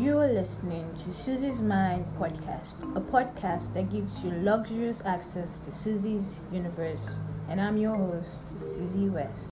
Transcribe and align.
You 0.00 0.18
are 0.18 0.32
listening 0.32 0.90
to 1.04 1.12
Susie's 1.12 1.60
Mind 1.60 2.06
podcast, 2.18 2.72
a 2.96 3.02
podcast 3.02 3.74
that 3.74 3.92
gives 3.92 4.24
you 4.24 4.30
luxurious 4.30 5.02
access 5.04 5.58
to 5.58 5.70
Susie's 5.70 6.40
universe. 6.50 7.16
And 7.50 7.60
I'm 7.60 7.76
your 7.76 7.94
host, 7.94 8.58
Susie 8.58 9.10
West. 9.10 9.50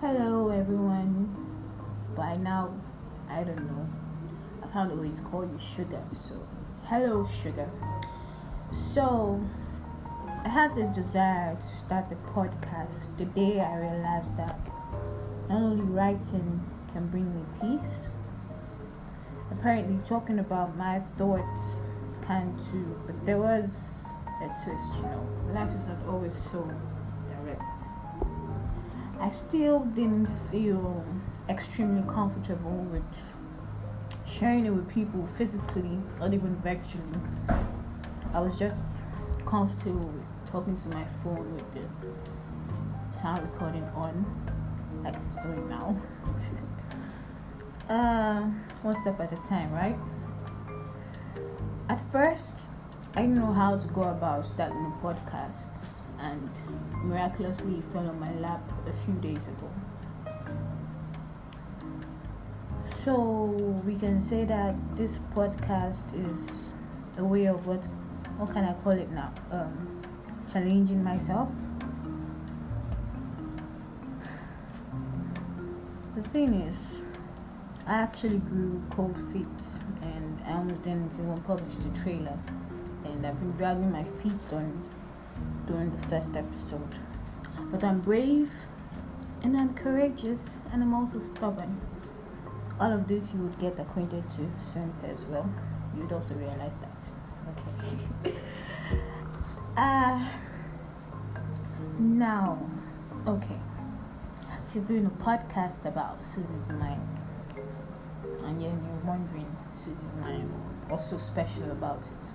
Hello, 0.00 0.50
everyone. 0.50 1.34
By 2.14 2.34
now, 2.34 2.74
I 3.30 3.42
don't 3.42 3.66
know. 3.66 3.88
I 4.62 4.66
found 4.66 4.92
a 4.92 4.96
way 4.96 5.08
to 5.08 5.22
call 5.22 5.46
you 5.46 5.58
Sugar. 5.58 6.02
So, 6.12 6.46
hello, 6.84 7.26
Sugar. 7.26 7.70
So, 8.92 9.42
I 10.44 10.48
had 10.50 10.74
this 10.74 10.90
desire 10.90 11.56
to 11.56 11.66
start 11.66 12.10
the 12.10 12.16
podcast 12.34 13.16
the 13.16 13.24
day 13.24 13.60
I 13.60 13.78
realized 13.78 14.36
that 14.36 14.60
not 15.50 15.62
only 15.62 15.82
writing 15.82 16.60
can 16.92 17.08
bring 17.08 17.26
me 17.34 17.42
peace, 17.60 18.08
apparently 19.50 19.98
talking 20.08 20.38
about 20.38 20.76
my 20.76 21.00
thoughts 21.18 21.76
can 22.22 22.56
too. 22.70 22.96
But 23.04 23.26
there 23.26 23.38
was 23.38 23.68
a 24.42 24.46
twist, 24.46 24.94
you 24.94 25.02
know. 25.02 25.26
Life 25.52 25.74
is 25.74 25.88
not 25.88 25.98
always 26.08 26.34
so 26.52 26.72
direct. 27.28 27.82
I 29.18 29.30
still 29.32 29.80
didn't 29.80 30.28
feel 30.52 31.04
extremely 31.48 32.02
comfortable 32.08 32.86
with 32.92 33.02
sharing 34.24 34.66
it 34.66 34.70
with 34.70 34.88
people 34.88 35.26
physically, 35.36 35.98
not 36.20 36.32
even 36.32 36.54
virtually. 36.62 37.02
I 38.32 38.38
was 38.38 38.56
just 38.56 38.80
comfortable 39.44 40.06
with 40.06 40.50
talking 40.50 40.76
to 40.76 40.88
my 40.90 41.04
phone 41.24 41.52
with 41.54 41.74
the 41.74 43.18
sound 43.18 43.42
recording 43.42 43.82
on, 43.96 44.24
like 45.02 45.16
it's 45.26 45.36
doing 45.36 45.68
now. 45.68 45.96
uh, 47.88 48.42
one 48.82 49.00
step 49.00 49.20
at 49.20 49.32
a 49.32 49.48
time, 49.48 49.72
right? 49.72 49.96
At 51.88 52.00
first, 52.12 52.54
I 53.14 53.22
didn't 53.22 53.36
know 53.36 53.52
how 53.52 53.76
to 53.76 53.88
go 53.88 54.02
about 54.02 54.46
starting 54.46 54.82
the 54.84 54.96
podcasts, 55.02 55.98
and 56.20 56.50
miraculously, 57.02 57.78
it 57.78 57.84
fell 57.92 58.08
on 58.08 58.20
my 58.20 58.32
lap 58.34 58.62
a 58.86 58.92
few 59.04 59.14
days 59.14 59.46
ago. 59.46 59.70
So 63.04 63.24
we 63.86 63.96
can 63.96 64.20
say 64.22 64.44
that 64.44 64.74
this 64.96 65.18
podcast 65.34 66.02
is 66.14 66.70
a 67.16 67.24
way 67.24 67.46
of 67.46 67.66
what 67.66 67.82
what 68.36 68.52
can 68.52 68.64
I 68.64 68.72
call 68.84 68.92
it 68.92 69.10
now? 69.10 69.32
Um, 69.50 70.00
challenging 70.50 71.02
myself. 71.02 71.50
The 76.16 76.22
thing 76.22 76.54
is, 76.62 77.02
I 77.86 77.92
actually 77.92 78.38
grew 78.38 78.82
cold 78.90 79.16
feet, 79.32 79.46
and 80.02 80.40
I 80.44 80.54
almost 80.54 80.82
didn't 80.82 81.14
even 81.14 81.40
publish 81.42 81.76
the 81.76 81.88
trailer, 82.02 82.36
and 83.04 83.24
I've 83.24 83.38
been 83.38 83.52
dragging 83.52 83.92
my 83.92 84.02
feet 84.20 84.52
on 84.52 84.82
during 85.68 85.92
the 85.92 86.08
first 86.08 86.36
episode. 86.36 86.96
But 87.70 87.84
I'm 87.84 88.00
brave, 88.00 88.50
and 89.42 89.56
I'm 89.56 89.72
courageous, 89.74 90.62
and 90.72 90.82
I'm 90.82 90.94
also 90.94 91.20
stubborn. 91.20 91.80
All 92.80 92.92
of 92.92 93.06
this 93.06 93.32
you 93.32 93.42
would 93.42 93.58
get 93.60 93.78
acquainted 93.78 94.28
to 94.30 94.50
soon 94.58 94.92
as 95.04 95.26
well. 95.26 95.48
You'd 95.96 96.10
also 96.10 96.34
realize 96.34 96.78
that. 96.78 97.10
Okay. 97.52 98.34
uh, 99.76 100.28
now, 102.00 102.58
okay. 103.28 103.60
She's 104.72 104.82
doing 104.82 105.04
a 105.04 105.10
podcast 105.24 105.84
about 105.84 106.22
Susie's 106.22 106.70
mind. 106.70 107.02
And 108.44 108.60
then 108.60 108.60
you're 108.60 109.04
wondering, 109.04 109.56
Susie's 109.72 110.14
mind, 110.20 110.48
what's 110.88 111.10
so 111.10 111.18
special 111.18 111.72
about 111.72 112.06
it? 112.06 112.30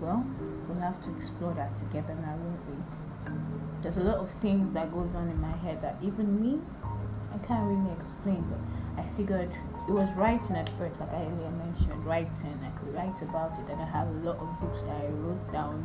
Well, 0.00 0.24
we'll 0.68 0.78
have 0.78 1.02
to 1.02 1.10
explore 1.10 1.52
that 1.54 1.74
together 1.74 2.14
now, 2.14 2.36
won't 2.36 2.68
we? 2.68 2.76
There's 3.82 3.96
a 3.96 4.04
lot 4.04 4.18
of 4.18 4.30
things 4.30 4.72
that 4.74 4.92
goes 4.92 5.16
on 5.16 5.28
in 5.28 5.40
my 5.40 5.50
head 5.50 5.82
that 5.82 5.96
even 6.00 6.40
me, 6.40 6.60
I 7.34 7.38
can't 7.44 7.66
really 7.66 7.92
explain, 7.92 8.44
but 8.48 9.02
I 9.02 9.04
figured 9.04 9.50
it 9.88 9.92
was 9.92 10.14
writing 10.14 10.54
at 10.54 10.68
first, 10.78 11.00
like 11.00 11.12
I 11.12 11.24
earlier 11.24 11.50
mentioned, 11.50 12.04
writing. 12.04 12.56
I 12.64 12.70
could 12.78 12.94
write 12.94 13.20
about 13.22 13.58
it, 13.58 13.68
and 13.68 13.80
I 13.82 13.86
have 13.86 14.06
a 14.06 14.12
lot 14.12 14.38
of 14.38 14.60
books 14.60 14.82
that 14.82 14.92
I 14.92 15.06
wrote 15.08 15.50
down. 15.50 15.81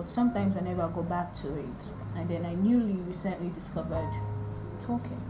But 0.00 0.08
sometimes 0.08 0.56
I 0.56 0.60
never 0.60 0.88
go 0.88 1.02
back 1.02 1.34
to 1.42 1.58
it. 1.58 1.90
And 2.16 2.26
then 2.26 2.46
I 2.46 2.54
newly 2.54 2.94
recently 3.02 3.50
discovered 3.50 4.10
talking. 4.86 5.22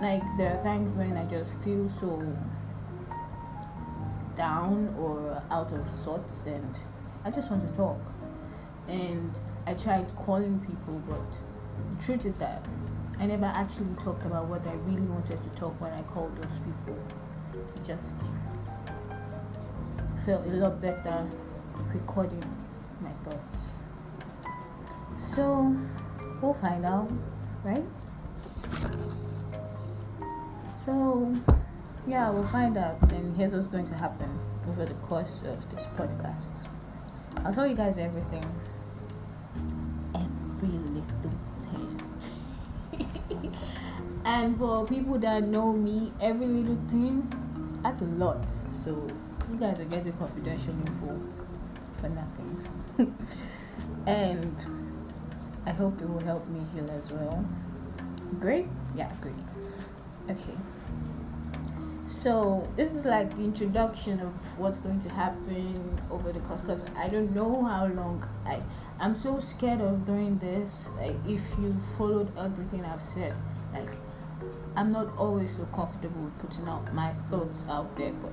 Like 0.00 0.22
there 0.36 0.56
are 0.56 0.62
times 0.62 0.94
when 0.94 1.16
I 1.16 1.26
just 1.26 1.60
feel 1.64 1.88
so 1.88 2.22
down 4.36 4.94
or 4.96 5.42
out 5.50 5.72
of 5.72 5.84
sorts, 5.88 6.46
and 6.46 6.78
I 7.24 7.32
just 7.32 7.50
want 7.50 7.66
to 7.66 7.74
talk. 7.74 8.00
And 8.86 9.36
I 9.66 9.74
tried 9.74 10.14
calling 10.14 10.60
people, 10.60 11.02
but 11.08 11.98
the 11.98 12.04
truth 12.04 12.24
is 12.24 12.36
that 12.36 12.64
I 13.18 13.26
never 13.26 13.46
actually 13.46 13.94
talked 13.96 14.24
about 14.24 14.46
what 14.46 14.64
I 14.68 14.74
really 14.86 15.08
wanted 15.08 15.42
to 15.42 15.48
talk 15.56 15.80
when 15.80 15.90
I 15.90 16.02
called 16.02 16.36
those 16.36 16.60
people. 16.60 16.96
It 17.74 17.84
just 17.84 18.14
felt 20.24 20.46
a 20.46 20.50
lot 20.50 20.80
better 20.80 21.26
recording 21.92 22.63
So 25.34 25.76
we'll 26.40 26.54
find 26.54 26.84
out, 26.84 27.10
right? 27.64 27.82
So 30.76 31.34
yeah, 32.06 32.30
we'll 32.30 32.46
find 32.46 32.76
out, 32.76 33.10
and 33.10 33.36
here's 33.36 33.52
what's 33.52 33.66
going 33.66 33.86
to 33.86 33.94
happen 33.94 34.30
over 34.68 34.84
the 34.84 34.94
course 34.94 35.42
of 35.46 35.58
this 35.70 35.86
podcast. 35.96 36.68
I'll 37.44 37.52
tell 37.52 37.66
you 37.66 37.74
guys 37.74 37.98
everything, 37.98 38.44
every 40.14 40.68
little 40.68 41.32
thing. 41.62 43.52
and 44.24 44.56
for 44.56 44.86
people 44.86 45.18
that 45.18 45.42
know 45.42 45.72
me, 45.72 46.12
every 46.20 46.46
little 46.46 46.78
thing, 46.88 47.26
that's 47.82 48.02
a 48.02 48.04
lot. 48.04 48.44
So 48.70 49.06
you 49.50 49.56
guys 49.58 49.80
are 49.80 49.84
getting 49.84 50.12
confidential 50.12 50.74
info 50.74 51.43
for 52.04 52.10
nothing. 52.10 53.16
and 54.06 54.64
I 55.66 55.70
hope 55.70 56.00
it 56.00 56.08
will 56.08 56.20
help 56.20 56.46
me 56.48 56.60
heal 56.74 56.90
as 56.90 57.10
well. 57.10 57.44
Great? 58.40 58.66
Yeah, 58.94 59.10
great. 59.20 59.34
Okay. 60.28 60.54
So 62.06 62.68
this 62.76 62.92
is 62.92 63.06
like 63.06 63.34
the 63.34 63.42
introduction 63.42 64.20
of 64.20 64.32
what's 64.58 64.78
going 64.78 65.00
to 65.00 65.08
happen 65.08 65.98
over 66.10 66.32
the 66.32 66.40
course 66.40 66.60
because 66.60 66.84
I 66.96 67.08
don't 67.08 67.34
know 67.34 67.64
how 67.64 67.86
long 67.86 68.28
I 68.44 68.60
I'm 69.00 69.14
so 69.14 69.40
scared 69.40 69.80
of 69.80 70.04
doing 70.04 70.38
this. 70.38 70.90
Like 70.98 71.16
if 71.26 71.40
you 71.58 71.74
followed 71.96 72.30
everything 72.36 72.84
I've 72.84 73.00
said, 73.00 73.34
like 73.72 73.88
I'm 74.76 74.92
not 74.92 75.16
always 75.16 75.56
so 75.56 75.64
comfortable 75.66 76.30
putting 76.38 76.68
out 76.68 76.92
my 76.92 77.14
thoughts 77.30 77.64
out 77.68 77.96
there, 77.96 78.12
but 78.12 78.32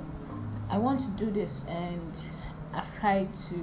I 0.70 0.78
want 0.78 1.00
to 1.02 1.26
do 1.26 1.32
this 1.32 1.62
and 1.68 2.14
I've 2.74 3.00
tried 3.00 3.34
to 3.34 3.60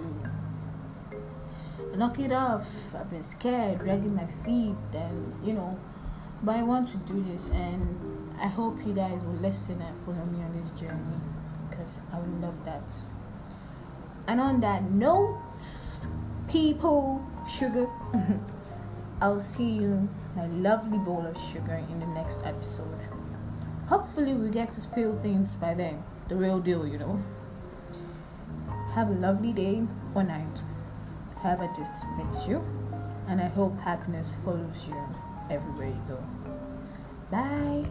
knock 1.97 2.19
it 2.19 2.33
off. 2.33 2.67
I've 2.95 3.11
been 3.11 3.23
scared, 3.23 3.81
dragging 3.81 4.15
my 4.15 4.27
feet, 4.45 4.77
and 4.95 5.35
you 5.45 5.53
know, 5.53 5.79
but 6.43 6.57
I 6.57 6.63
want 6.63 6.89
to 6.89 6.97
do 6.99 7.25
this, 7.25 7.49
and 7.49 8.37
I 8.41 8.47
hope 8.47 8.79
you 8.87 8.93
guys 8.93 9.21
will 9.23 9.41
listen 9.41 9.81
and 9.81 10.05
follow 10.05 10.25
me 10.27 10.43
on 10.45 10.53
this 10.61 10.71
journey 10.79 11.19
because 11.69 11.99
I 12.13 12.19
would 12.19 12.41
love 12.41 12.65
that. 12.65 12.83
And 14.27 14.41
on 14.41 14.61
that 14.61 14.83
note, 14.91 15.41
people, 16.49 17.27
sugar, 17.49 17.89
I'll 19.21 19.41
see 19.41 19.71
you, 19.71 20.09
my 20.37 20.47
lovely 20.47 20.99
bowl 20.99 21.27
of 21.27 21.37
sugar, 21.37 21.83
in 21.91 21.99
the 21.99 22.07
next 22.07 22.41
episode. 22.45 23.01
Hopefully, 23.87 24.35
we 24.35 24.51
get 24.51 24.69
to 24.75 24.81
spill 24.81 25.19
things 25.21 25.57
by 25.57 25.75
then. 25.75 26.03
The 26.29 26.37
real 26.37 26.61
deal, 26.61 26.87
you 26.87 26.99
know. 26.99 27.19
Have 28.99 29.11
a 29.11 29.13
lovely 29.13 29.53
day 29.53 29.87
or 30.13 30.25
night, 30.25 30.61
however 31.41 31.71
this 31.79 32.05
makes 32.17 32.49
you, 32.49 32.61
and 33.29 33.41
I 33.41 33.47
hope 33.47 33.79
happiness 33.79 34.35
follows 34.45 34.89
you 34.89 34.97
everywhere 35.49 35.87
you 35.87 36.03
go. 36.09 36.19
Bye. 37.31 37.85